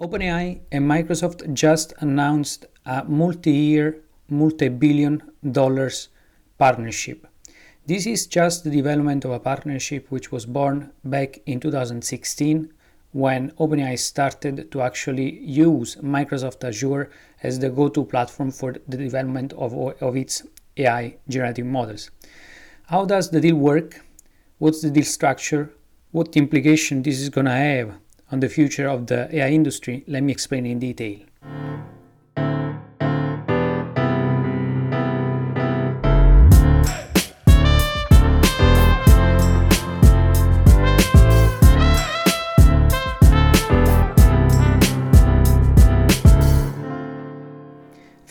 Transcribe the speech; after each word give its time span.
OpenAI 0.00 0.60
and 0.70 0.88
Microsoft 0.88 1.52
just 1.54 1.92
announced 1.98 2.66
a 2.86 3.02
multi 3.02 3.50
year, 3.50 3.98
multi 4.28 4.68
billion 4.68 5.20
dollars 5.50 6.08
partnership. 6.56 7.26
This 7.84 8.06
is 8.06 8.28
just 8.28 8.62
the 8.62 8.70
development 8.70 9.24
of 9.24 9.32
a 9.32 9.40
partnership 9.40 10.06
which 10.10 10.30
was 10.30 10.46
born 10.46 10.92
back 11.04 11.40
in 11.46 11.58
2016 11.58 12.72
when 13.10 13.50
OpenAI 13.58 13.98
started 13.98 14.70
to 14.70 14.82
actually 14.82 15.40
use 15.40 15.96
Microsoft 15.96 16.62
Azure 16.62 17.10
as 17.42 17.58
the 17.58 17.68
go 17.68 17.88
to 17.88 18.04
platform 18.04 18.52
for 18.52 18.76
the 18.86 18.96
development 18.96 19.52
of, 19.54 19.74
of 20.00 20.16
its 20.16 20.44
AI 20.76 21.16
generative 21.28 21.66
models. 21.66 22.12
How 22.86 23.04
does 23.04 23.30
the 23.30 23.40
deal 23.40 23.56
work? 23.56 24.04
What's 24.58 24.80
the 24.80 24.90
deal 24.90 25.02
structure? 25.02 25.72
What 26.12 26.36
implication 26.36 27.02
this 27.02 27.18
is 27.18 27.30
going 27.30 27.46
to 27.46 27.52
have 27.52 27.94
on 28.30 28.40
the 28.40 28.48
future 28.48 28.88
of 28.88 29.06
the 29.06 29.34
AI 29.34 29.50
industry, 29.50 30.04
let 30.06 30.22
me 30.22 30.32
explain 30.32 30.66
in 30.66 30.78
detail. 30.78 31.18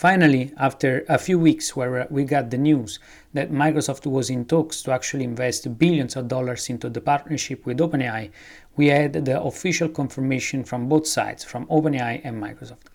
Finally, 0.08 0.54
after 0.56 1.04
a 1.10 1.18
few 1.18 1.38
weeks 1.38 1.76
where 1.76 2.08
we 2.10 2.24
got 2.24 2.50
the 2.50 2.58
news 2.58 2.98
that 3.34 3.52
Microsoft 3.52 4.06
was 4.06 4.30
in 4.30 4.46
talks 4.46 4.82
to 4.82 4.94
actually 4.94 5.26
invest 5.26 5.78
billions 5.78 6.16
of 6.16 6.30
dollars 6.30 6.70
into 6.70 6.90
the 6.90 7.02
partnership 7.02 7.66
with 7.66 7.80
OpenAI, 7.80 8.32
we 8.78 8.88
had 8.88 9.12
the 9.26 9.42
official 9.42 9.90
confirmation 9.90 10.64
from 10.64 10.88
both 10.88 11.06
sides, 11.06 11.44
from 11.44 11.66
OpenAI 11.66 12.22
and 12.24 12.42
Microsoft. 12.42 12.86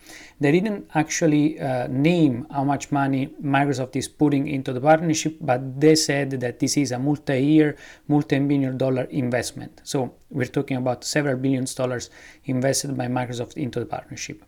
They 0.41 0.53
didn't 0.53 0.89
actually 0.95 1.61
uh, 1.61 1.87
name 1.89 2.47
how 2.51 2.65
much 2.65 2.91
money 2.91 3.27
Microsoft 3.45 3.95
is 3.95 4.09
putting 4.09 4.49
into 4.49 4.73
the 4.73 4.81
partnership, 4.81 5.37
but 5.43 5.79
they 5.79 5.97
said 5.97 6.31
that 6.31 6.61
this 6.61 6.79
is 6.79 6.93
a 6.93 6.99
multi 6.99 7.39
year, 7.45 7.77
multi 8.09 8.39
billion 8.39 8.79
dollar 8.79 9.05
investment. 9.11 9.83
So 9.85 10.15
we're 10.31 10.55
talking 10.57 10.79
about 10.79 11.05
several 11.05 11.37
billions 11.37 11.73
of 11.73 11.77
dollars 11.77 12.09
invested 12.47 12.97
by 12.97 13.09
Microsoft 13.09 13.59
into 13.59 13.81
the 13.81 13.87
partnership. 13.87 14.43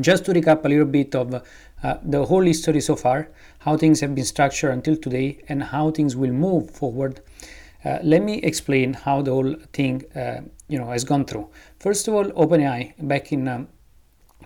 Just 0.00 0.24
to 0.26 0.32
recap 0.32 0.64
a 0.64 0.68
little 0.68 0.86
bit 0.86 1.14
of 1.14 1.34
uh, 1.34 1.94
the 2.02 2.24
whole 2.26 2.42
history 2.42 2.80
so 2.80 2.96
far, 2.96 3.28
how 3.60 3.76
things 3.76 4.00
have 4.00 4.14
been 4.14 4.24
structured 4.24 4.72
until 4.72 4.96
today, 4.96 5.38
and 5.48 5.62
how 5.62 5.90
things 5.90 6.14
will 6.14 6.32
move 6.32 6.70
forward. 6.70 7.20
Uh, 7.84 7.98
let 8.02 8.22
me 8.22 8.38
explain 8.38 8.94
how 8.94 9.22
the 9.22 9.30
whole 9.30 9.54
thing, 9.72 10.04
uh, 10.14 10.40
you 10.68 10.78
know, 10.78 10.90
has 10.90 11.04
gone 11.04 11.24
through. 11.24 11.48
First 11.78 12.08
of 12.08 12.14
all, 12.14 12.24
OpenAI 12.24 12.94
back 12.98 13.32
in 13.32 13.48
um, 13.48 13.68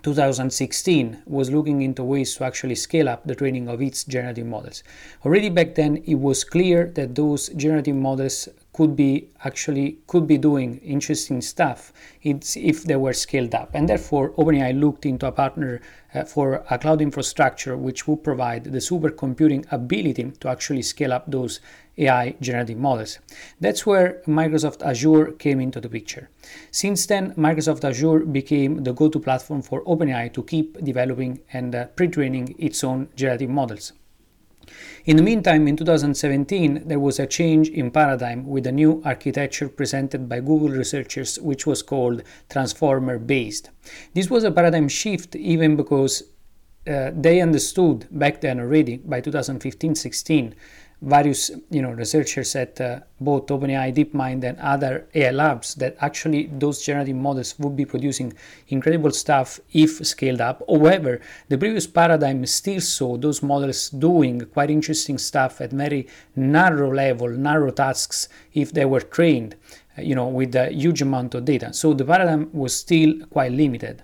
2016 0.02 1.22
was 1.26 1.50
looking 1.50 1.82
into 1.82 2.02
ways 2.02 2.34
to 2.36 2.44
actually 2.44 2.74
scale 2.74 3.08
up 3.08 3.26
the 3.26 3.34
training 3.34 3.68
of 3.68 3.82
its 3.82 4.04
generative 4.04 4.46
models. 4.46 4.82
Already 5.24 5.50
back 5.50 5.74
then, 5.74 5.98
it 6.06 6.14
was 6.14 6.44
clear 6.44 6.86
that 6.94 7.14
those 7.14 7.48
generative 7.50 7.96
models 7.96 8.48
could 8.72 8.94
be 8.94 9.28
actually 9.44 9.98
could 10.06 10.26
be 10.26 10.38
doing 10.38 10.78
interesting 10.78 11.40
stuff 11.40 11.92
it's 12.22 12.56
if 12.56 12.84
they 12.84 12.96
were 12.96 13.12
scaled 13.12 13.54
up. 13.54 13.70
And 13.74 13.88
therefore 13.88 14.30
openai 14.32 14.78
looked 14.78 15.06
into 15.06 15.26
a 15.26 15.32
partner 15.32 15.80
uh, 16.14 16.24
for 16.24 16.64
a 16.70 16.78
cloud 16.78 17.00
infrastructure 17.00 17.76
which 17.76 18.06
would 18.06 18.22
provide 18.22 18.64
the 18.64 18.78
supercomputing 18.78 19.64
ability 19.72 20.32
to 20.40 20.48
actually 20.48 20.82
scale 20.82 21.12
up 21.12 21.30
those 21.30 21.60
ai 21.98 22.34
generative 22.40 22.78
models. 22.78 23.18
That's 23.60 23.84
where 23.84 24.22
microsoft 24.26 24.82
azure 24.82 25.32
came 25.32 25.60
into 25.60 25.80
the 25.80 25.88
picture. 25.88 26.30
Since 26.70 27.06
then 27.06 27.34
microsoft 27.34 27.84
azure 27.84 28.20
became 28.20 28.84
the 28.84 28.92
go-to 28.92 29.18
platform 29.18 29.62
for 29.62 29.84
openai 29.84 30.32
to 30.32 30.42
keep 30.42 30.82
developing 30.84 31.40
and 31.52 31.74
uh, 31.74 31.86
pre-training 31.96 32.54
its 32.58 32.84
own 32.84 33.08
generative 33.16 33.50
models 33.50 33.92
in 35.04 35.16
the 35.16 35.22
meantime, 35.22 35.66
in 35.66 35.76
2017, 35.76 36.82
there 36.86 37.00
was 37.00 37.18
a 37.18 37.26
change 37.26 37.68
in 37.68 37.90
paradigm 37.90 38.46
with 38.46 38.66
a 38.66 38.72
new 38.72 39.02
architecture 39.04 39.68
presented 39.68 40.28
by 40.28 40.40
Google 40.40 40.68
researchers, 40.68 41.38
which 41.40 41.66
was 41.66 41.82
called 41.82 42.22
transformer 42.48 43.18
based. 43.18 43.70
This 44.14 44.30
was 44.30 44.44
a 44.44 44.50
paradigm 44.50 44.88
shift 44.88 45.34
even 45.36 45.76
because 45.76 46.22
uh, 46.86 47.10
they 47.14 47.40
understood 47.40 48.06
back 48.10 48.40
then 48.40 48.58
already 48.58 48.96
by 48.98 49.20
2015 49.20 49.94
16 49.94 50.54
various 51.02 51.50
you 51.70 51.80
know 51.80 51.90
researchers 51.90 52.54
at 52.54 52.80
uh, 52.80 53.00
both 53.20 53.46
OpenAI, 53.46 53.94
DeepMind, 53.94 54.44
and 54.44 54.58
other 54.58 55.06
AI 55.14 55.30
labs 55.30 55.74
that 55.76 55.96
actually 56.00 56.50
those 56.52 56.82
generative 56.82 57.16
models 57.16 57.58
would 57.58 57.76
be 57.76 57.84
producing 57.84 58.32
incredible 58.68 59.10
stuff 59.10 59.60
if 59.72 60.04
scaled 60.06 60.40
up. 60.40 60.62
However, 60.68 61.20
the 61.48 61.58
previous 61.58 61.86
paradigm 61.86 62.44
still 62.46 62.80
saw 62.80 63.16
those 63.16 63.42
models 63.42 63.90
doing 63.90 64.40
quite 64.42 64.70
interesting 64.70 65.18
stuff 65.18 65.60
at 65.60 65.70
very 65.70 66.06
narrow 66.36 66.92
level, 66.92 67.28
narrow 67.28 67.70
tasks 67.70 68.28
if 68.52 68.72
they 68.72 68.84
were 68.84 69.00
trained, 69.00 69.56
uh, 69.98 70.02
you 70.02 70.14
know, 70.14 70.28
with 70.28 70.54
a 70.54 70.70
huge 70.70 71.02
amount 71.02 71.34
of 71.34 71.44
data. 71.44 71.72
So 71.72 71.94
the 71.94 72.04
paradigm 72.04 72.50
was 72.52 72.76
still 72.76 73.14
quite 73.30 73.52
limited. 73.52 74.02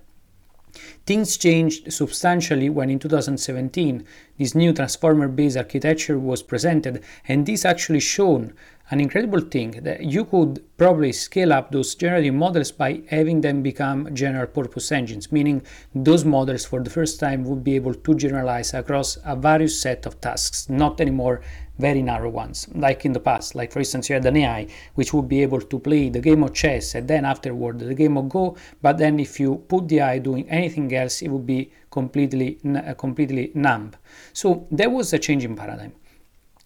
Things 1.07 1.37
changed 1.37 1.93
substantially 1.93 2.69
when 2.69 2.91
in 2.91 2.99
2017 2.99 4.05
this 4.39 4.57
new 4.57 4.73
transformer 4.73 5.29
based 5.29 5.57
architecture 5.57 6.19
was 6.19 6.43
presented, 6.43 7.01
and 7.29 7.47
this 7.47 7.65
actually 7.65 8.01
shown 8.01 8.53
an 8.89 9.01
incredible 9.01 9.41
thing 9.41 9.73
that 9.83 10.05
you 10.05 10.25
could 10.25 10.63
probably 10.77 11.11
scale 11.11 11.53
up 11.53 11.73
those 11.73 11.97
generative 11.97 12.35
models 12.35 12.71
by 12.71 13.03
having 13.09 13.41
them 13.41 13.61
become 13.61 14.15
general 14.15 14.47
purpose 14.47 14.93
engines, 14.93 15.33
meaning 15.33 15.61
those 15.93 16.25
models 16.25 16.65
for 16.65 16.81
the 16.81 16.91
first 16.91 17.19
time 17.19 17.43
would 17.43 17.65
be 17.65 17.75
able 17.75 17.95
to 17.95 18.15
generalize 18.15 18.75
across 18.75 19.19
a 19.25 19.35
various 19.35 19.81
set 19.81 20.07
of 20.07 20.21
tasks, 20.21 20.69
not 20.69 21.01
anymore 21.01 21.43
very 21.79 22.01
narrow 22.01 22.31
ones, 22.31 22.69
like 22.75 23.05
in 23.05 23.13
the 23.13 23.21
past. 23.21 23.55
Like 23.55 23.73
for 23.73 23.81
instance, 23.81 24.09
you 24.09 24.15
had 24.15 24.25
an 24.25 24.37
AI 24.37 24.69
which 24.95 25.13
would 25.13 25.29
be 25.29 25.43
able 25.43 25.61
to 25.61 25.79
play 25.79 26.09
the 26.09 26.21
game 26.21 26.43
of 26.43 26.55
chess 26.55 26.95
and 26.95 27.09
then 27.09 27.25
afterward 27.25 27.81
the 27.81 27.95
game 27.95 28.17
of 28.17 28.29
Go. 28.29 28.57
But 28.83 28.99
then 28.99 29.19
if 29.21 29.41
you 29.41 29.65
put 29.69 29.89
the 29.89 30.01
AI 30.01 30.19
doing 30.19 30.49
anything 30.49 30.95
else, 30.95 31.23
it 31.23 31.29
would 31.29 31.47
be 31.47 31.73
completely 31.91 32.59
uh, 32.65 32.95
completely 32.95 33.51
numb. 33.55 33.93
So 34.33 34.67
there 34.71 34.91
was 34.91 35.13
a 35.13 35.19
change 35.19 35.45
in 35.45 35.57
paradigm. 35.57 35.93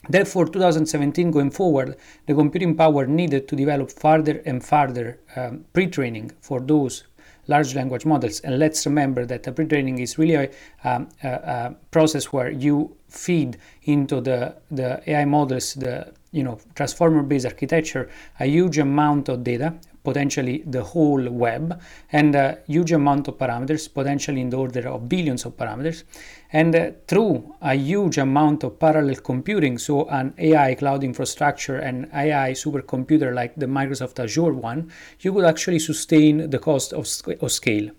Therefore, 0.09 0.47
2017 0.47 1.31
going 1.31 1.51
forward, 1.51 1.97
the 2.27 2.35
computing 2.35 2.75
power 2.75 3.07
needed 3.07 3.47
to 3.49 3.57
develop 3.57 3.91
further 3.91 4.43
and 4.47 4.65
further 4.65 5.21
um, 5.37 5.65
pre-training 5.73 6.33
for 6.41 6.61
those 6.61 7.05
large 7.49 7.75
language 7.75 8.07
models. 8.07 8.41
And 8.41 8.59
let's 8.59 8.87
remember 8.87 9.27
that 9.27 9.43
the 9.43 9.53
pre-training 9.53 9.99
is 9.99 10.19
really 10.19 10.35
a, 10.35 10.51
um, 10.85 11.09
a, 11.23 11.29
a, 11.29 11.77
process 11.91 12.33
where 12.33 12.51
you 12.51 12.97
feed 13.09 13.59
into 13.83 14.21
the, 14.21 14.57
the 14.71 15.03
AI 15.11 15.25
models 15.25 15.75
the 15.75 16.13
you 16.33 16.45
know 16.45 16.61
transformer-based 16.77 17.45
architecture 17.45 18.09
a 18.39 18.47
huge 18.47 18.79
amount 18.79 19.29
of 19.29 19.43
data 19.43 19.75
potentially 20.03 20.63
the 20.67 20.83
whole 20.83 21.29
web, 21.29 21.81
and 22.13 22.35
a 22.35 22.59
huge 22.67 22.93
amount 22.93 23.29
of 23.29 23.39
parameters, 23.39 23.93
potentially 23.93 24.41
in 24.41 24.51
the 24.51 24.57
order 24.57 24.89
of 24.89 25.09
billions 25.09 25.45
of 25.45 25.57
parameters. 25.57 26.05
And 26.53 26.75
uh, 26.75 26.91
through 27.07 27.55
a 27.61 27.75
huge 27.75 28.19
amount 28.19 28.65
of 28.65 28.79
parallel 28.79 29.17
computing, 29.17 29.79
so 29.79 30.09
an 30.09 30.35
AI 30.39 30.75
cloud 30.75 31.05
infrastructure 31.05 31.77
and 31.77 32.09
AI 32.15 32.53
supercomputer 32.53 33.35
like 33.35 33.55
the 33.57 33.67
Microsoft 33.67 34.19
Azure 34.19 34.53
one, 34.53 34.91
you 35.21 35.33
could 35.33 35.45
actually 35.45 35.79
sustain 35.79 36.51
the 36.51 36.59
cost 36.59 36.93
of, 36.93 37.07
of 37.41 37.53
scale. 37.53 37.91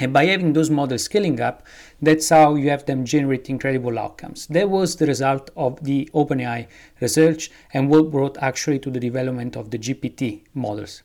And 0.00 0.12
by 0.12 0.26
having 0.26 0.52
those 0.52 0.70
models 0.70 1.02
scaling 1.04 1.40
up, 1.40 1.66
that's 2.00 2.28
how 2.28 2.54
you 2.54 2.70
have 2.70 2.86
them 2.86 3.04
generate 3.04 3.50
incredible 3.50 3.98
outcomes. 3.98 4.46
That 4.46 4.70
was 4.70 4.96
the 4.96 5.06
result 5.06 5.50
of 5.56 5.82
the 5.82 6.08
OpenAI 6.14 6.68
research 7.00 7.50
and 7.72 7.90
what 7.90 8.12
brought 8.12 8.38
actually 8.40 8.78
to 8.80 8.90
the 8.90 9.00
development 9.00 9.56
of 9.56 9.70
the 9.70 9.78
GPT 9.78 10.42
models. 10.54 11.02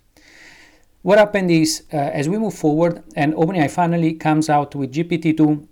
What 1.03 1.19
happened 1.19 1.51
is, 1.51 1.83
uh, 1.91 1.97
as 1.97 2.29
we 2.29 2.37
move 2.37 2.53
forward 2.53 3.03
and 3.17 3.33
OpenAI 3.33 3.69
finally 3.69 4.13
comes 4.13 4.49
out 4.49 4.73
with 4.73 4.93
GPT-2 4.93 5.67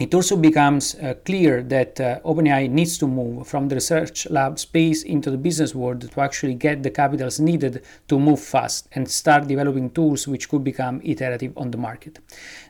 it 0.00 0.12
also 0.12 0.36
becomes 0.36 0.96
uh, 0.96 1.14
clear 1.24 1.62
that 1.62 2.00
uh, 2.00 2.18
OpenAI 2.24 2.68
needs 2.68 2.98
to 2.98 3.06
move 3.06 3.46
from 3.46 3.68
the 3.68 3.76
research 3.76 4.28
lab 4.28 4.58
space 4.58 5.04
into 5.04 5.30
the 5.30 5.38
business 5.38 5.72
world 5.72 6.10
to 6.10 6.20
actually 6.20 6.54
get 6.54 6.82
the 6.82 6.90
capitals 6.90 7.38
needed 7.38 7.84
to 8.08 8.18
move 8.18 8.40
fast 8.40 8.88
and 8.90 9.08
start 9.08 9.46
developing 9.46 9.90
tools 9.90 10.26
which 10.26 10.48
could 10.48 10.64
become 10.64 11.00
iterative 11.04 11.52
on 11.56 11.70
the 11.70 11.78
market. 11.78 12.18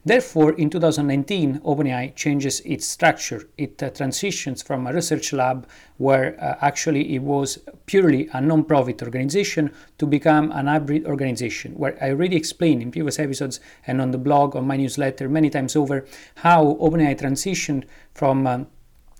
Therefore, 0.05 0.53
in 0.53 0.69
2019, 0.69 1.61
OpenAI 1.61 2.15
changes 2.15 2.61
its 2.61 2.87
structure. 2.87 3.49
It 3.57 3.83
uh, 3.83 3.89
transitions 3.89 4.61
from 4.61 4.87
a 4.87 4.93
research 4.93 5.33
lab 5.33 5.67
where 5.97 6.39
uh, 6.39 6.57
actually 6.61 7.15
it 7.15 7.23
was 7.23 7.59
purely 7.87 8.29
a 8.35 8.41
non-profit 8.43 9.03
organization 9.03 9.73
to 9.99 10.07
become 10.07 10.51
an 10.53 10.67
hybrid 10.67 11.07
organization, 11.07 11.73
where 11.75 11.97
I 12.03 12.11
already 12.11 12.37
explained 12.37 12.83
in 12.83 12.91
previous 12.91 13.19
episodes 13.19 13.61
and 13.87 14.01
on 14.01 14.11
the 14.11 14.19
blog, 14.19 14.57
on 14.57 14.67
my 14.67 14.77
newsletter 14.77 15.29
many 15.29 15.51
times 15.51 15.77
over, 15.77 16.05
how 16.37 16.75
OpenAI 16.81 17.19
transitioned 17.19 17.85
from 18.13 18.47
um, 18.47 18.67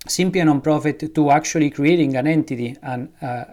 simply 0.07 0.41
a 0.41 0.45
non-profit 0.45 1.15
to 1.15 1.31
actually 1.31 1.71
creating 1.71 2.17
an 2.17 2.27
entity, 2.27 2.77
an, 2.83 3.13
uh, 3.23 3.45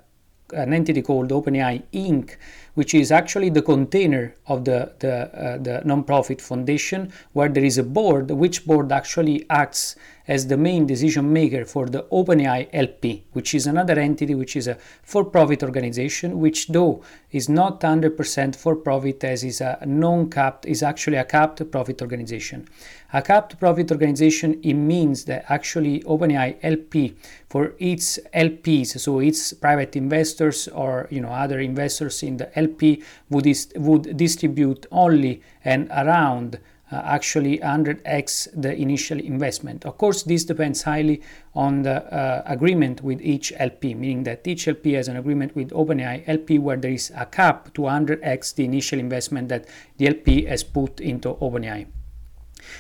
an 0.54 0.74
entity 0.74 1.02
called 1.02 1.30
OpenAI 1.30 1.84
Inc., 1.94 2.36
which 2.74 2.94
is 2.94 3.12
actually 3.12 3.50
the 3.50 3.62
container 3.62 4.36
of 4.48 4.66
the, 4.66 4.94
the, 5.00 5.14
uh, 5.14 5.58
the 5.58 5.82
non-profit 5.86 6.42
foundation, 6.42 7.12
where 7.34 7.50
there 7.50 7.64
is 7.64 7.78
a 7.78 7.84
board, 7.84 8.32
which 8.32 8.66
board 8.66 8.92
actually 8.92 9.46
acts 9.50 9.96
as 10.32 10.48
the 10.48 10.56
main 10.56 10.86
decision 10.88 11.26
maker 11.34 11.66
for 11.66 11.88
the 11.88 12.04
OpenAI 12.04 12.70
LP, 12.72 13.26
which 13.34 13.54
is 13.54 13.68
another 13.68 14.00
entity 14.00 14.34
which 14.34 14.56
is 14.56 14.66
a 14.66 14.78
for 15.04 15.26
profit 15.26 15.62
organization, 15.62 16.40
which 16.40 16.70
though 16.70 17.04
is 17.32 17.50
not 17.50 17.82
100% 17.82 18.56
for 18.56 18.78
profit 18.78 19.22
as 19.26 19.44
is 19.44 19.60
a 19.60 19.78
non 19.86 20.30
capped, 20.30 20.66
is 20.66 20.84
actually 20.84 21.18
a 21.18 21.26
capped 21.26 21.70
profit 21.70 22.02
organization. 22.02 22.66
A 23.12 23.22
capped 23.22 23.60
profit 23.60 23.92
organization, 23.92 24.58
it 24.64 24.76
means 24.76 25.26
that 25.26 25.44
actually 25.50 26.00
OpenAI 26.04 26.58
LP 26.64 27.14
for 27.50 27.74
its 27.78 28.18
LPs, 28.34 28.98
so 29.02 29.20
its 29.20 29.52
private 29.52 29.98
investors 29.98 30.70
or 30.70 31.10
you 31.12 31.20
know 31.20 31.34
other 31.44 31.60
investors 31.60 32.24
in 32.24 32.38
the 32.38 32.48
LP 32.58 33.04
would, 33.30 33.46
is, 33.46 33.68
would 33.76 34.16
distribute 34.16 34.86
only 34.92 35.42
and 35.66 35.90
around 35.92 36.58
actually 36.92 37.60
100x 37.60 38.50
the 38.60 38.76
initial 38.76 39.20
investment. 39.20 39.86
Of 39.86 39.98
course, 39.98 40.24
this 40.24 40.44
depends 40.44 40.84
highly 40.84 41.22
on 41.56 41.84
the 41.84 42.04
uh, 42.14 42.44
agreement 42.46 43.02
with 43.02 43.22
each 43.22 43.54
LP, 43.58 43.94
meaning 43.94 44.24
that 44.24 44.46
each 44.48 44.68
LP 44.68 44.94
has 44.94 45.08
an 45.08 45.18
agreement 45.18 45.56
with 45.56 45.72
OpenAI 45.72 46.24
LP 46.28 46.60
where 46.60 46.78
there 46.78 46.92
is 46.92 47.12
a 47.16 47.26
cap 47.26 47.74
to 47.74 47.82
100x 47.82 48.56
the 48.56 48.66
initial 48.66 49.00
investment 49.00 49.50
that 49.50 49.68
the 49.98 50.08
LP 50.08 50.46
has 50.46 50.64
put 50.64 51.00
into 51.00 51.34
OpenAI. 51.36 51.88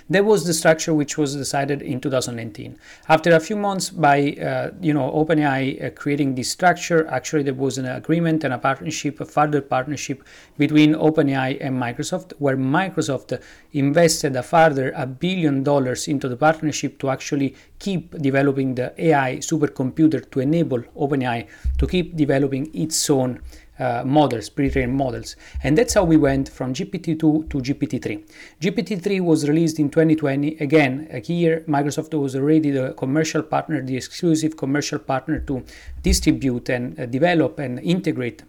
That 0.09 0.25
was 0.25 0.45
the 0.45 0.53
structure 0.53 0.93
which 0.93 1.17
was 1.17 1.35
decided 1.35 1.81
in 1.81 1.99
2019. 2.01 2.77
After 3.09 3.35
a 3.35 3.39
few 3.39 3.55
months 3.55 3.89
by 3.89 4.31
uh, 4.33 4.71
you 4.81 4.93
know 4.93 5.11
OpenAI 5.11 5.85
uh, 5.85 5.89
creating 5.91 6.35
this 6.35 6.49
structure, 6.49 7.07
actually 7.07 7.43
there 7.43 7.53
was 7.53 7.77
an 7.77 7.85
agreement 7.85 8.43
and 8.43 8.53
a 8.53 8.57
partnership, 8.57 9.19
a 9.19 9.25
further 9.25 9.61
partnership 9.61 10.23
between 10.57 10.93
OpenAI 10.93 11.57
and 11.61 11.81
Microsoft, 11.81 12.33
where 12.39 12.57
Microsoft 12.57 13.39
invested 13.73 14.35
a 14.35 14.43
further 14.43 14.91
a 14.95 15.05
billion 15.05 15.63
dollars 15.63 16.07
into 16.07 16.27
the 16.27 16.37
partnership 16.37 16.99
to 16.99 17.09
actually 17.09 17.55
keep 17.79 18.17
developing 18.21 18.75
the 18.75 18.93
AI 18.97 19.37
supercomputer 19.37 20.29
to 20.31 20.39
enable 20.39 20.81
OpenAI 20.95 21.47
to 21.77 21.87
keep 21.87 22.15
developing 22.15 22.69
its 22.73 23.09
own 23.09 23.39
uh, 23.81 24.03
models, 24.05 24.47
pre-trained 24.49 24.93
models. 24.93 25.35
And 25.63 25.77
that's 25.77 25.95
how 25.95 26.03
we 26.03 26.15
went 26.15 26.47
from 26.49 26.73
GPT-2 26.73 27.19
to 27.19 27.57
GPT-3. 27.57 28.23
GPT-3 28.61 29.21
was 29.21 29.49
released 29.49 29.79
in 29.79 29.89
2020. 29.89 30.57
Again, 30.57 31.09
here 31.25 31.65
Microsoft 31.67 32.13
was 32.19 32.35
already 32.35 32.69
the 32.71 32.93
commercial 32.93 33.41
partner, 33.41 33.81
the 33.81 33.97
exclusive 33.97 34.55
commercial 34.55 34.99
partner 34.99 35.39
to 35.39 35.63
distribute 36.03 36.69
and 36.69 36.99
uh, 36.99 37.05
develop 37.05 37.59
and 37.59 37.79
integrate 37.79 38.43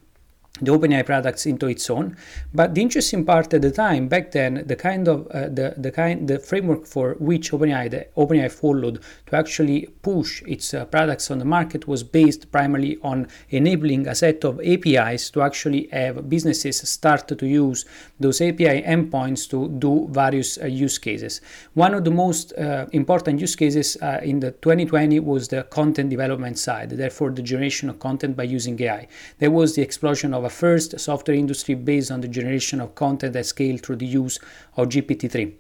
the 0.63 0.71
OpenAI 0.71 1.05
products 1.05 1.45
into 1.45 1.67
its 1.67 1.91
own. 1.91 2.17
But 2.55 2.75
the 2.75 2.81
interesting 2.81 3.25
part 3.25 3.53
at 3.53 3.63
the 3.63 3.71
time, 3.71 4.09
back 4.09 4.31
then, 4.31 4.63
the 4.67 4.77
kind 4.77 5.09
of 5.09 5.27
uh, 5.29 5.49
the 5.49 5.75
the 5.77 5.91
kind 5.91 6.29
the 6.29 6.39
framework 6.39 6.87
for 6.87 7.17
which 7.19 7.51
OpenAI 7.51 7.91
the 7.91 8.07
OpenAI 8.17 8.51
followed 8.51 9.03
to 9.27 9.37
actually 9.37 9.89
push 10.03 10.43
its 10.47 10.73
uh, 10.73 10.85
products 10.85 11.31
on 11.31 11.39
the 11.39 11.45
market 11.45 11.89
was 11.89 12.03
based 12.03 12.51
primarily 12.53 12.99
on 13.03 13.27
enabling 13.51 14.07
a 14.07 14.15
set 14.15 14.45
of 14.45 14.61
APIs 14.61 15.31
to 15.31 15.43
actually 15.43 15.89
have 15.93 16.29
businesses 16.29 16.77
start 16.89 17.27
to 17.29 17.47
use 17.47 17.85
those 18.21 18.41
API 18.41 18.83
endpoints 18.83 19.49
to 19.51 19.69
do 19.69 20.09
various 20.11 20.59
uh, 20.59 20.67
use 20.67 20.99
cases. 20.99 21.41
One 21.75 21.95
of 21.95 22.05
the 22.05 22.11
most 22.11 22.53
uh, 22.53 22.87
important 22.93 23.41
use 23.41 23.57
cases 23.57 23.97
uh, 24.01 24.21
in 24.23 24.41
the 24.41 24.53
2020 24.53 25.21
was 25.21 25.49
the 25.49 25.65
content 25.65 26.11
development 26.11 26.59
side, 26.59 26.91
therefore 26.91 27.31
the 27.31 27.43
generation 27.43 27.89
of 27.89 27.99
content 27.99 28.37
by 28.37 28.45
using 28.45 28.81
AI. 28.81 29.09
There 29.39 29.51
was 29.51 29.75
the 29.75 29.83
explosion 29.83 30.35
of 30.35 30.45
a 30.45 30.51
first 30.53 30.99
software 31.01 31.37
industry 31.37 31.75
based 31.75 32.11
on 32.11 32.21
the 32.21 32.29
generation 32.29 32.81
of 32.81 32.95
content 32.95 33.35
at 33.37 33.47
scale 33.47 33.79
through 33.79 33.97
the 33.97 34.07
use 34.07 34.39
of 34.77 34.89
GPT-3. 34.89 35.55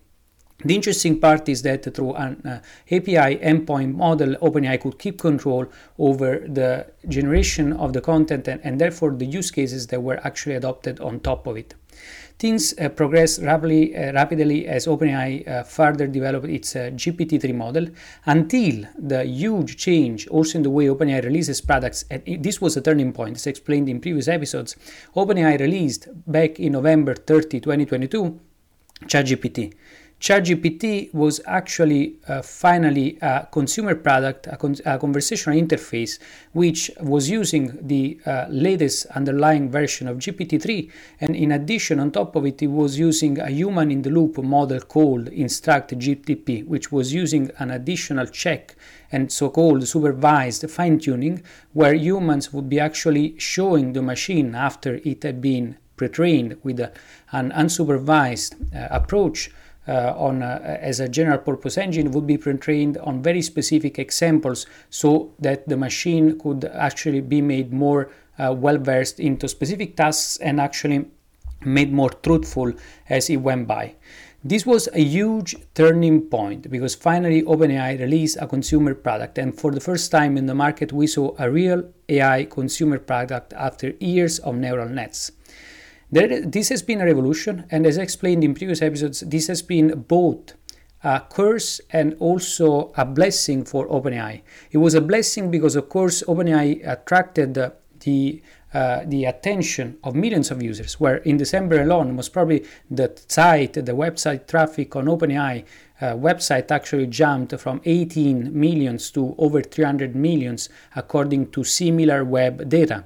The 0.64 0.76
interesting 0.76 1.18
part 1.18 1.48
is 1.48 1.62
that 1.62 1.92
through 1.92 2.14
an 2.14 2.40
uh, 2.46 2.60
API 2.94 3.36
endpoint 3.38 3.94
model, 3.94 4.36
OpenAI 4.36 4.80
could 4.80 4.98
keep 4.98 5.18
control 5.18 5.66
over 5.98 6.38
the 6.46 6.86
generation 7.08 7.72
of 7.72 7.92
the 7.92 8.00
content 8.00 8.46
and, 8.46 8.60
and 8.62 8.80
therefore 8.80 9.10
the 9.10 9.26
use 9.26 9.50
cases 9.50 9.88
that 9.88 10.00
were 10.00 10.24
actually 10.24 10.54
adopted 10.54 11.00
on 11.00 11.18
top 11.18 11.48
of 11.48 11.56
it. 11.56 11.74
Things 12.38 12.74
uh, 12.78 12.88
progressed 12.88 13.40
rapidly, 13.42 13.96
uh, 13.96 14.12
rapidly 14.12 14.66
as 14.66 14.86
OpenAI 14.86 15.46
uh, 15.46 15.62
further 15.62 16.06
developed 16.06 16.46
its 16.46 16.74
uh, 16.74 16.90
GPT-3 16.94 17.54
model 17.54 17.86
until 18.26 18.86
the 18.98 19.24
huge 19.24 19.76
change 19.76 20.26
also 20.28 20.58
in 20.58 20.62
the 20.62 20.70
way 20.70 20.86
OpenAI 20.86 21.22
releases 21.24 21.60
products. 21.60 22.04
And 22.10 22.22
it, 22.26 22.42
this 22.42 22.60
was 22.60 22.76
a 22.76 22.80
turning 22.80 23.12
point, 23.12 23.36
as 23.36 23.46
explained 23.46 23.88
in 23.88 24.00
previous 24.00 24.28
episodes. 24.28 24.76
OpenAI 25.14 25.60
released 25.60 26.08
back 26.26 26.58
in 26.58 26.72
November 26.72 27.14
30, 27.14 27.60
2022, 27.60 28.40
ChatGPT. 29.04 29.74
ChatGPT 30.22 31.12
was 31.12 31.40
actually 31.46 32.14
uh, 32.28 32.42
finally 32.42 33.18
a 33.20 33.48
consumer 33.50 33.96
product, 33.96 34.46
a, 34.46 34.56
con- 34.56 34.76
a, 34.86 34.96
conversational 34.96 35.58
interface, 35.58 36.20
which 36.52 36.92
was 37.00 37.28
using 37.28 37.76
the 37.82 38.20
uh, 38.24 38.46
latest 38.48 39.06
underlying 39.16 39.68
version 39.68 40.06
of 40.06 40.18
GPT-3, 40.18 40.88
and 41.20 41.34
in 41.34 41.50
addition, 41.50 41.98
on 41.98 42.12
top 42.12 42.36
of 42.36 42.46
it, 42.46 42.62
it 42.62 42.68
was 42.68 43.00
using 43.00 43.40
a 43.40 43.50
human-in-the-loop 43.50 44.38
model 44.38 44.78
called 44.78 45.26
InstructGPT, 45.26 46.68
which 46.68 46.92
was 46.92 47.12
using 47.12 47.50
an 47.58 47.72
additional 47.72 48.26
check 48.26 48.76
and 49.10 49.32
so-called 49.32 49.88
supervised 49.88 50.70
fine-tuning, 50.70 51.42
where 51.72 51.94
humans 51.94 52.52
would 52.52 52.68
be 52.68 52.78
actually 52.78 53.36
showing 53.40 53.92
the 53.92 54.02
machine 54.02 54.54
after 54.54 55.00
it 55.02 55.24
had 55.24 55.40
been 55.40 55.76
pre-trained 55.96 56.56
with 56.62 56.78
a, 56.78 56.92
an 57.32 57.50
unsupervised 57.50 58.54
uh, 58.72 58.86
approach 58.92 59.50
uh, 59.88 60.14
on 60.16 60.42
uh, 60.42 60.60
as 60.80 61.00
a 61.00 61.08
general 61.08 61.38
purpose 61.38 61.76
engine 61.76 62.10
would 62.12 62.26
be 62.26 62.38
pre-trained 62.38 62.98
on 62.98 63.22
very 63.22 63.42
specific 63.42 63.98
examples 63.98 64.66
so 64.90 65.32
that 65.38 65.68
the 65.68 65.76
machine 65.76 66.38
could 66.38 66.64
actually 66.66 67.20
be 67.20 67.40
made 67.40 67.72
more 67.72 68.10
uh, 68.38 68.54
well 68.56 68.78
versed 68.78 69.20
into 69.20 69.48
specific 69.48 69.96
tasks 69.96 70.36
and 70.38 70.60
actually 70.60 71.04
made 71.64 71.92
more 71.92 72.10
truthful 72.10 72.72
as 73.08 73.30
it 73.30 73.36
went 73.36 73.66
by. 73.66 73.94
This 74.44 74.66
was 74.66 74.88
a 74.92 75.00
huge 75.00 75.54
turning 75.74 76.22
point 76.22 76.68
because 76.68 76.96
finally 76.96 77.42
OpenAI 77.42 78.00
released 78.00 78.38
a 78.40 78.48
consumer 78.48 78.92
product, 78.92 79.38
and 79.38 79.56
for 79.56 79.70
the 79.70 79.78
first 79.78 80.10
time 80.10 80.36
in 80.36 80.46
the 80.46 80.54
market, 80.54 80.92
we 80.92 81.06
saw 81.06 81.32
a 81.38 81.48
real 81.48 81.84
AI 82.08 82.44
consumer 82.46 82.98
product 82.98 83.52
after 83.52 83.94
years 84.00 84.40
of 84.40 84.56
neural 84.56 84.88
nets. 84.88 85.30
There, 86.12 86.42
this 86.42 86.68
has 86.68 86.82
been 86.82 87.00
a 87.00 87.06
revolution, 87.06 87.64
and 87.70 87.86
as 87.86 87.98
I 87.98 88.02
explained 88.02 88.44
in 88.44 88.52
previous 88.52 88.82
episodes, 88.82 89.20
this 89.20 89.46
has 89.46 89.62
been 89.62 90.04
both 90.06 90.52
a 91.02 91.20
curse 91.20 91.80
and 91.90 92.14
also 92.20 92.92
a 92.98 93.06
blessing 93.06 93.64
for 93.64 93.88
OpenAI. 93.88 94.42
It 94.70 94.76
was 94.78 94.92
a 94.92 95.00
blessing 95.00 95.50
because, 95.50 95.74
of 95.74 95.88
course, 95.88 96.22
OpenAI 96.28 96.86
attracted 96.86 97.54
the 97.54 98.42
uh, 98.74 99.04
the 99.06 99.26
attention 99.26 99.98
of 100.02 100.14
millions 100.14 100.50
of 100.50 100.62
users. 100.62 100.98
Where 100.98 101.16
in 101.18 101.36
December 101.36 101.82
alone, 101.82 102.16
most 102.16 102.32
probably 102.32 102.64
the 102.90 103.12
site, 103.28 103.74
the 103.74 103.92
website 103.92 104.48
traffic 104.48 104.96
on 104.96 105.06
OpenAI 105.06 105.64
uh, 106.00 106.06
website 106.14 106.70
actually 106.70 107.06
jumped 107.06 107.58
from 107.60 107.80
18 107.84 108.58
millions 108.58 109.10
to 109.12 109.34
over 109.38 109.62
300 109.62 110.16
millions, 110.16 110.68
according 110.96 111.50
to 111.50 111.60
Similarweb 111.60 112.68
data. 112.68 113.04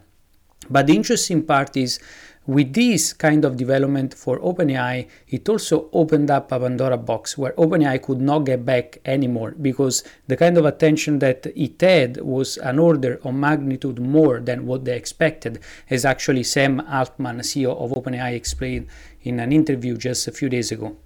But 0.71 0.87
the 0.87 0.97
interesting 0.97 1.45
part 1.45 1.77
is 1.77 1.99
with 2.47 2.75
this 2.75 3.13
kind 3.13 3.45
of 3.45 3.57
development 3.57 4.15
for 4.15 4.39
OpenAI, 4.39 5.09
it 5.29 5.49
also 5.49 5.89
opened 5.93 6.31
up 6.31 6.53
a 6.53 6.61
Pandora 6.61 6.97
box 6.97 7.37
where 7.37 7.53
OpenAI 7.53 8.01
could 8.01 8.21
not 8.21 8.41
get 8.41 8.65
back 8.65 8.99
anymore 9.05 9.53
because 9.61 10.05
the 10.29 10.37
kind 10.37 10.57
of 10.57 10.65
attention 10.65 11.19
that 11.19 11.47
it 11.57 11.81
had 11.81 12.19
was 12.19 12.57
an 12.59 12.79
order 12.79 13.21
of 13.25 13.35
magnitude 13.35 13.99
more 13.99 14.41
than 14.41 14.67
what 14.67 14.85
they 14.85 14.97
expected, 14.97 15.59
as 15.91 16.05
actually 16.05 16.45
Sam 16.45 16.81
Altman, 16.81 17.41
CEO 17.41 17.77
of 17.77 17.91
OpenAI, 17.91 18.35
explained 18.35 18.87
in 19.23 19.41
an 19.41 19.53
interview 19.53 19.97
just 19.97 20.29
a 20.29 20.33
few 20.33 20.49
days 20.49 20.71
ago. 20.71 20.97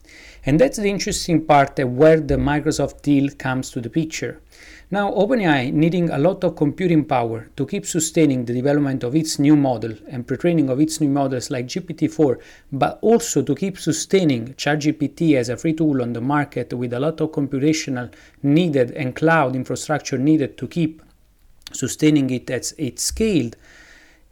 And 0.45 0.61
that's 0.61 0.77
the 0.79 0.91
interesting 0.91 1.45
part 1.45 1.79
where 1.79 2.21
the 2.21 2.37
Microsoft 2.37 3.03
deal 3.03 3.31
comes 3.39 3.71
to 3.71 3.81
the 3.81 3.91
picture. 3.91 4.41
Now, 4.93 5.13
OpenAI 5.13 5.73
needing 5.73 6.11
a 6.11 6.19
lot 6.19 6.43
of 6.43 6.57
computing 6.57 7.05
power 7.05 7.49
to 7.57 7.65
keep 7.65 7.87
sustaining 7.87 8.45
the 8.45 8.53
development 8.53 9.05
of 9.05 9.15
its 9.15 9.39
new 9.39 9.55
model 9.55 9.95
and 10.09 10.27
pre-training 10.27 10.69
of 10.69 10.81
its 10.81 11.01
new 11.01 11.09
models 11.09 11.49
like 11.49 11.69
GPT-4, 11.69 12.41
but 12.73 12.99
also 13.01 13.41
to 13.41 13.55
keep 13.55 13.79
sustaining 13.79 14.55
ChatGPT 14.55 15.37
as 15.37 15.49
a 15.49 15.57
free 15.57 15.75
tool 15.75 16.03
on 16.03 16.13
the 16.13 16.21
market 16.21 16.73
with 16.73 16.93
a 16.93 16.99
lot 16.99 17.21
of 17.21 17.31
computational 17.31 18.13
needed 18.43 18.91
and 18.91 19.15
cloud 19.15 19.55
infrastructure 19.55 20.19
needed 20.19 20.59
to 20.59 20.67
keep 20.67 21.03
sustaining 21.73 22.29
it 22.31 22.51
as 22.51 22.75
it 22.77 22.99
scaled, 22.99 23.57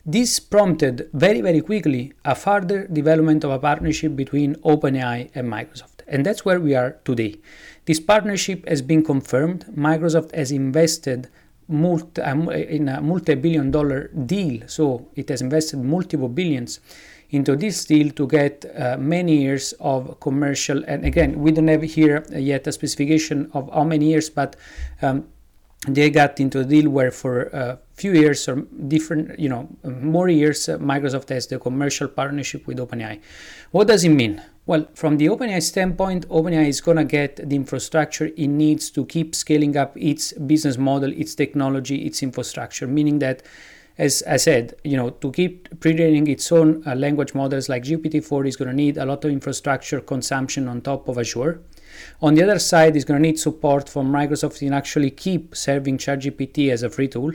this 0.05 0.41
prompted 0.41 1.09
very, 1.13 1.41
very 1.41 1.61
quickly 1.61 2.13
a 2.25 2.35
further 2.35 2.89
development 2.89 3.45
of 3.45 3.53
a 3.53 3.61
partnership 3.61 4.17
between 4.17 4.57
OpenAI 4.57 5.31
and 5.37 5.47
Microsoft. 5.47 5.98
And 6.09 6.25
that's 6.25 6.45
where 6.45 6.61
we 6.61 6.75
are 6.75 6.97
today. 7.05 7.37
This 7.85 8.01
partnership 8.01 8.69
has 8.69 8.83
been 8.83 9.05
confirmed. 9.05 9.65
Microsoft 9.77 10.35
has 10.35 10.51
invested 10.51 11.29
multi, 11.69 12.23
in 12.23 12.89
a 12.89 13.01
multi 13.01 13.35
billion 13.35 13.71
dollar 13.71 14.09
deal, 14.09 14.63
so 14.67 15.09
it 15.15 15.29
has 15.29 15.41
invested 15.43 15.79
multiple 15.79 16.29
billions 16.29 16.81
into 17.31 17.57
this 17.57 17.85
deal 17.85 18.11
to 18.11 18.27
get 18.27 18.65
uh, 18.75 18.97
many 18.99 19.37
years 19.37 19.75
of 19.81 20.19
commercial. 20.21 20.83
And 20.87 21.05
again, 21.05 21.39
we 21.41 21.53
don't 21.53 21.69
have 21.69 21.83
here 21.83 22.25
yet 22.33 22.67
a 22.67 22.73
specification 22.73 23.51
of 23.53 23.71
how 23.73 23.85
many 23.85 24.07
years, 24.07 24.31
but 24.31 24.57
um, 25.03 25.27
they 25.87 26.11
got 26.11 26.41
into 26.41 26.61
a 26.61 26.65
deal 26.65 26.91
where 26.91 27.11
for 27.11 27.43
a 27.53 27.79
few 27.95 28.13
years 28.13 28.49
or 28.49 28.63
different, 28.89 29.39
you 29.39 29.49
know, 29.49 29.69
more 29.85 30.29
years, 30.29 30.69
uh, 30.69 30.79
Microsoft 30.79 31.29
has 31.29 31.47
the 31.47 31.59
commercial 31.59 32.09
partnership 32.09 32.67
with 32.67 32.79
OpenAI. 32.79 33.21
What 33.71 33.89
does 33.89 34.05
it 34.05 34.09
mean? 34.09 34.43
Well, 34.69 34.87
from 34.93 35.17
the 35.17 35.29
OpenAI 35.29 35.63
standpoint, 35.63 36.29
OpenAI 36.29 36.69
is 36.69 36.83
going 36.83 36.99
to 36.99 37.05
get 37.05 37.37
the 37.37 37.57
infrastructure 37.57 38.27
it 38.27 38.49
needs 38.49 38.91
to 38.91 39.07
keep 39.07 39.35
scaling 39.35 39.79
up 39.79 39.97
its 39.97 40.35
business 40.35 40.77
model, 40.77 41.11
its 41.11 41.35
technology, 41.35 42.05
its 42.05 42.23
infrastructure, 42.23 42.87
meaning 42.87 43.19
that 43.21 43.43
as 43.97 44.23
I 44.29 44.37
said, 44.37 44.75
you 44.85 44.99
know, 44.99 45.09
to 45.09 45.33
keep 45.33 45.81
pre-training 45.81 46.27
its 46.27 46.53
own 46.53 46.83
uh, 46.87 46.95
language 46.95 47.35
models 47.35 47.71
like 47.71 47.83
GPT-4 47.83 48.47
is 48.47 48.57
going 48.57 48.69
to 48.69 48.77
need 48.77 48.99
a 48.99 49.07
lot 49.07 49.25
of 49.25 49.31
infrastructure 49.31 50.03
consumption 50.03 50.69
on 50.69 50.83
top 50.83 51.09
of 51.09 51.17
Azure. 51.17 51.63
On 52.21 52.35
the 52.35 52.43
other 52.43 52.59
side, 52.59 52.97
it's 52.97 53.05
going 53.05 53.23
to 53.23 53.29
need 53.29 53.39
support 53.39 53.89
from 53.89 54.11
Microsoft 54.11 54.61
in 54.63 54.73
actually 54.73 55.11
keep 55.11 55.55
serving 55.55 55.99
ChatGPT 55.99 56.71
as 56.71 56.83
a 56.83 56.91
free 56.91 57.09
tool. 57.09 57.33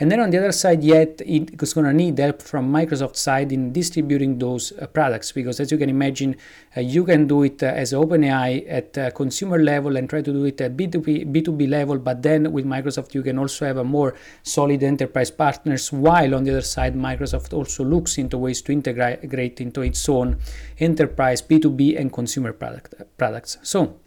And 0.00 0.10
then 0.10 0.20
on 0.20 0.30
the 0.30 0.38
other 0.38 0.52
side, 0.52 0.84
yet 0.84 1.20
it's 1.24 1.72
going 1.72 1.86
to 1.86 1.92
need 1.92 2.18
help 2.18 2.42
from 2.42 2.72
Microsoft 2.72 3.16
side 3.16 3.52
in 3.52 3.72
distributing 3.72 4.38
those 4.38 4.72
uh, 4.72 4.86
products 4.86 5.32
because 5.32 5.60
as 5.60 5.72
you 5.72 5.78
can 5.78 5.88
imagine, 5.88 6.36
uh, 6.76 6.80
you 6.80 7.04
can 7.04 7.26
do 7.26 7.42
it 7.42 7.62
uh, 7.62 7.66
as 7.66 7.92
OpenAI 7.92 8.64
at 8.68 8.96
a 8.96 9.10
consumer 9.10 9.58
level 9.58 9.96
and 9.96 10.08
try 10.08 10.22
to 10.22 10.32
do 10.32 10.44
it 10.44 10.60
at 10.60 10.76
B2B, 10.76 11.32
B2B 11.32 11.68
level, 11.68 11.98
but 11.98 12.22
then 12.22 12.52
with 12.52 12.66
Microsoft, 12.66 13.14
you 13.14 13.22
can 13.22 13.38
also 13.38 13.66
have 13.66 13.78
a 13.78 13.84
more 13.84 14.14
solid 14.42 14.82
enterprise 14.82 15.30
partners, 15.30 15.92
while 15.92 16.34
on 16.34 16.44
the 16.44 16.50
other 16.50 16.62
side, 16.62 16.94
Microsoft 16.94 17.52
also 17.52 17.84
looks 17.84 18.18
into 18.18 18.38
ways 18.38 18.62
to 18.62 18.72
integrate 18.72 19.60
into 19.60 19.82
its 19.82 20.08
own 20.08 20.38
enterprise 20.78 21.42
B2B 21.42 21.98
and 21.98 22.12
consumer 22.12 22.52
product, 22.52 22.94
products. 23.16 23.58
So 23.62 23.97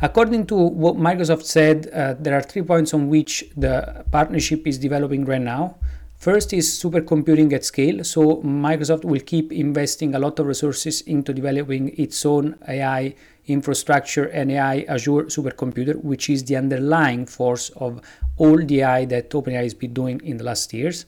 According 0.00 0.46
to 0.46 0.54
what 0.54 0.96
Microsoft 0.96 1.44
said, 1.44 1.88
uh, 1.92 2.14
there 2.18 2.34
are 2.34 2.42
three 2.42 2.62
points 2.62 2.94
on 2.94 3.08
which 3.08 3.44
the 3.56 4.04
partnership 4.12 4.66
is 4.66 4.78
developing 4.78 5.24
right 5.24 5.40
now. 5.40 5.76
First 6.18 6.52
is 6.52 6.68
supercomputing 6.68 7.52
at 7.52 7.64
scale. 7.64 8.02
So 8.02 8.42
Microsoft 8.42 9.04
will 9.04 9.20
keep 9.20 9.52
investing 9.52 10.14
a 10.14 10.18
lot 10.18 10.38
of 10.40 10.46
resources 10.46 11.00
into 11.02 11.32
developing 11.32 11.94
its 11.96 12.26
own 12.26 12.56
AI 12.68 13.14
infrastructure 13.46 14.24
and 14.24 14.50
AI 14.50 14.80
Azure 14.88 15.24
supercomputer, 15.24 16.02
which 16.02 16.28
is 16.28 16.44
the 16.44 16.56
underlying 16.56 17.24
force 17.24 17.70
of 17.70 18.00
all 18.36 18.58
the 18.58 18.82
AI 18.82 19.04
that 19.06 19.30
OpenAI 19.30 19.62
has 19.62 19.74
been 19.74 19.94
doing 19.94 20.20
in 20.24 20.38
the 20.38 20.44
last 20.44 20.72
years. 20.72 21.06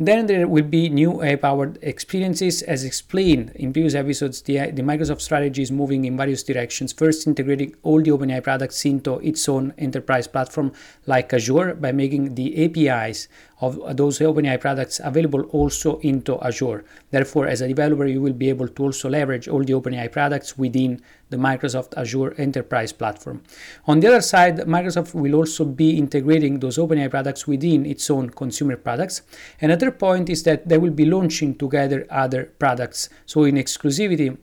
Then 0.00 0.26
there 0.26 0.46
will 0.46 0.64
be 0.64 0.88
new 0.88 1.22
AI-powered 1.22 1.80
experiences. 1.82 2.62
As 2.62 2.84
explained 2.84 3.50
in 3.56 3.72
previous 3.72 3.94
episodes, 3.94 4.42
the, 4.42 4.70
the 4.70 4.82
Microsoft 4.82 5.20
strategy 5.20 5.60
is 5.60 5.72
moving 5.72 6.04
in 6.04 6.16
various 6.16 6.44
directions. 6.44 6.92
First, 6.92 7.26
integrating 7.26 7.74
all 7.82 8.00
the 8.00 8.12
OpenAI 8.12 8.40
products 8.40 8.84
into 8.84 9.18
its 9.18 9.48
own 9.48 9.74
enterprise 9.76 10.28
platform 10.28 10.72
like 11.06 11.34
Azure 11.34 11.74
by 11.74 11.90
making 11.90 12.36
the 12.36 12.64
APIs 12.64 13.26
of 13.60 13.80
uh, 13.80 13.92
those 13.92 14.18
OpenAI 14.18 14.60
products 14.60 15.00
available 15.02 15.42
also 15.50 15.98
into 15.98 16.40
Azure. 16.40 16.84
Therefore, 17.10 17.46
as 17.46 17.60
a 17.60 17.68
developer, 17.68 18.06
you 18.06 18.20
will 18.20 18.32
be 18.32 18.48
able 18.48 18.68
to 18.68 18.82
also 18.84 19.08
leverage 19.08 19.48
all 19.48 19.64
the 19.64 19.72
OpenAI 19.72 20.10
products 20.10 20.56
within 20.56 21.02
the 21.30 21.36
Microsoft 21.36 21.96
Azure 21.96 22.34
Enterprise 22.38 22.92
platform. 22.92 23.42
On 23.86 24.00
the 24.00 24.08
other 24.08 24.20
side, 24.20 24.58
Microsoft 24.60 25.14
will 25.14 25.34
also 25.34 25.64
be 25.64 25.98
integrating 25.98 26.60
those 26.60 26.78
OpenAI 26.78 27.10
products 27.10 27.46
within 27.46 27.84
its 27.84 28.08
own 28.10 28.30
consumer 28.30 28.76
products. 28.76 29.22
Another 29.60 29.90
point 29.90 30.30
is 30.30 30.42
that 30.44 30.68
they 30.68 30.78
will 30.78 30.90
be 30.92 31.04
launching 31.04 31.54
together 31.54 32.06
other 32.10 32.52
products. 32.58 33.08
So 33.26 33.44
in 33.44 33.56
exclusivity, 33.56 34.36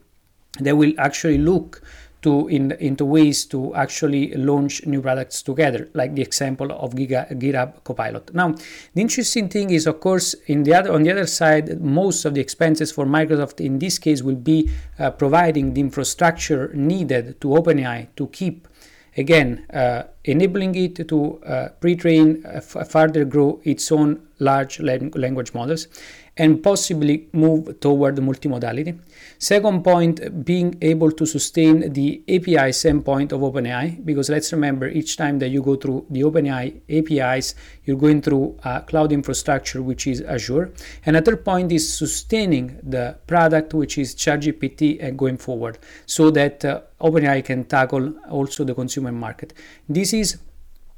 they 0.60 0.72
will 0.72 0.92
actually 0.98 1.38
look 1.38 1.82
to 2.22 2.48
in, 2.48 2.72
into 2.72 3.04
ways 3.04 3.44
to 3.46 3.74
actually 3.74 4.34
launch 4.34 4.84
new 4.86 5.00
products 5.00 5.42
together, 5.42 5.88
like 5.94 6.14
the 6.14 6.22
example 6.22 6.72
of 6.72 6.94
Giga, 6.94 7.30
GitHub 7.38 7.84
Copilot. 7.84 8.34
Now, 8.34 8.54
the 8.94 9.00
interesting 9.00 9.48
thing 9.48 9.70
is, 9.70 9.86
of 9.86 10.00
course, 10.00 10.34
in 10.46 10.62
the 10.62 10.74
other 10.74 10.92
on 10.92 11.02
the 11.02 11.10
other 11.10 11.26
side, 11.26 11.80
most 11.80 12.24
of 12.24 12.34
the 12.34 12.40
expenses 12.40 12.92
for 12.92 13.06
Microsoft 13.06 13.64
in 13.64 13.78
this 13.78 13.98
case 13.98 14.22
will 14.22 14.34
be 14.36 14.70
uh, 14.98 15.10
providing 15.10 15.74
the 15.74 15.80
infrastructure 15.80 16.70
needed 16.74 17.40
to 17.40 17.48
OpenAI 17.48 18.08
to 18.16 18.26
keep 18.28 18.68
again 19.16 19.64
uh, 19.72 20.02
enabling 20.24 20.74
it 20.74 21.08
to 21.08 21.42
uh, 21.42 21.68
pre-train 21.80 22.42
uh, 22.44 22.56
f- 22.56 22.88
further 22.88 23.24
grow 23.24 23.60
its 23.64 23.90
own 23.90 24.20
large 24.38 24.78
language 24.80 25.54
models 25.54 25.88
and 26.36 26.62
possibly 26.62 27.28
move 27.32 27.80
toward 27.80 28.16
multimodality. 28.16 28.98
Second 29.38 29.82
point, 29.82 30.44
being 30.44 30.76
able 30.82 31.10
to 31.10 31.26
sustain 31.26 31.92
the 31.92 32.22
API 32.28 32.72
standpoint 32.72 33.32
of 33.32 33.40
OpenAI, 33.40 34.04
because 34.04 34.28
let's 34.28 34.52
remember 34.52 34.88
each 34.88 35.16
time 35.16 35.38
that 35.38 35.48
you 35.48 35.62
go 35.62 35.76
through 35.76 36.06
the 36.10 36.22
OpenAI 36.22 36.80
APIs, 36.88 37.54
you're 37.84 37.96
going 37.96 38.20
through 38.20 38.58
a 38.64 38.82
cloud 38.82 39.12
infrastructure, 39.12 39.82
which 39.82 40.06
is 40.06 40.20
Azure. 40.22 40.72
And 41.04 41.16
another 41.16 41.36
point 41.36 41.72
is 41.72 41.90
sustaining 41.92 42.78
the 42.82 43.18
product, 43.26 43.72
which 43.72 43.96
is 43.96 44.14
ChatGPT, 44.14 44.98
and 45.00 45.18
going 45.18 45.38
forward, 45.38 45.78
so 46.04 46.30
that 46.32 46.64
uh, 46.64 46.82
OpenAI 47.00 47.44
can 47.44 47.64
tackle 47.64 48.14
also 48.28 48.64
the 48.64 48.74
consumer 48.74 49.12
market. 49.12 49.54
This 49.88 50.12
is 50.12 50.38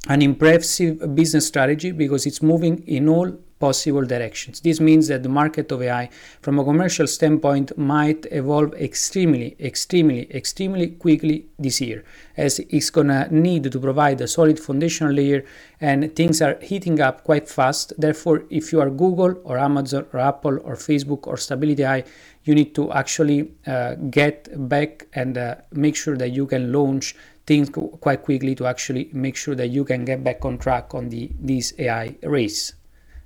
an 0.07 0.23
impressive 0.23 1.15
business 1.15 1.47
strategy 1.47 1.91
because 1.91 2.25
it's 2.27 2.43
moving 2.43 2.83
in 2.87 3.09
all 3.09 3.33
possible 3.59 4.05
directions. 4.05 4.61
This 4.61 4.81
means 4.81 5.09
that 5.09 5.23
the 5.23 5.29
market 5.29 5.73
of 5.73 5.83
AI, 5.83 6.09
from 6.41 6.59
a 6.59 6.65
commercial 6.65 7.07
standpoint, 7.07 7.77
might 7.77 8.27
evolve 8.31 8.75
extremely, 8.75 9.57
extremely, 9.59 10.33
extremely 10.33 10.89
quickly 10.89 11.47
this 11.59 11.81
year, 11.81 12.05
as 12.37 12.61
it's 12.61 12.91
gonna 12.91 13.27
need 13.31 13.71
to 13.73 13.81
provide 13.81 14.21
a 14.21 14.29
solid 14.29 14.61
foundational 14.61 15.13
layer, 15.13 15.45
and 15.81 16.15
things 16.15 16.41
are 16.41 16.57
heating 16.63 17.01
up 17.01 17.25
quite 17.25 17.49
fast. 17.49 17.93
Therefore, 17.99 18.45
if 18.51 18.73
you 18.73 18.81
are 18.81 18.91
Google 18.91 19.35
or 19.45 19.59
Amazon 19.59 20.07
or 20.13 20.21
Apple 20.21 20.59
or 20.63 20.77
Facebook 20.77 21.27
or 21.27 21.37
Stability 21.37 21.83
AI, 21.83 22.05
you 22.45 22.55
need 22.55 22.75
to 22.75 22.93
actually 22.93 23.51
uh, 23.67 23.95
get 24.11 24.49
back 24.69 25.07
and 25.15 25.37
uh, 25.37 25.57
make 25.73 25.97
sure 25.97 26.17
that 26.17 26.31
you 26.31 26.47
can 26.47 26.73
launch 26.73 27.15
things 27.49 27.71
quite 28.01 28.23
quickly 28.23 28.55
to 28.55 28.67
actually 28.67 29.09
make 29.13 29.35
sure 29.35 29.55
that 29.55 29.69
you 29.69 29.83
can 29.83 30.05
get 30.05 30.23
back 30.23 30.45
on 30.45 30.59
track 30.59 30.95
on 30.95 31.09
the 31.09 31.31
this 31.41 31.73
AI 31.79 32.15
race 32.23 32.75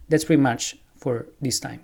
that's 0.09 0.25
pretty 0.25 0.41
much 0.41 0.77
for 0.97 1.27
this 1.41 1.59
time. 1.59 1.83